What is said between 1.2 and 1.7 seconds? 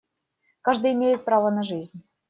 право на